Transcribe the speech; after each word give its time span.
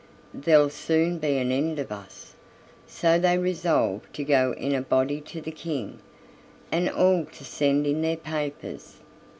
There'll 0.33 0.71
soon 0.71 1.19
be 1.19 1.37
an 1.37 1.51
end 1.51 1.77
of 1.77 1.91
us." 1.91 2.33
So 2.87 3.19
they 3.19 3.37
resolved 3.37 4.11
to 4.15 4.23
go 4.23 4.53
in 4.53 4.73
a 4.73 4.81
body 4.81 5.21
to 5.21 5.41
the 5.41 5.51
King, 5.51 5.99
and 6.71 6.89
all 6.89 7.25
to 7.25 7.45
send 7.45 7.85
in 7.85 8.01
their 8.01 8.17
papers. 8.17 8.95